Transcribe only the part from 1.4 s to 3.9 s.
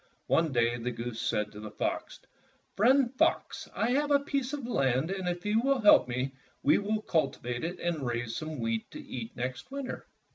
to the fox, ''Friend Fox,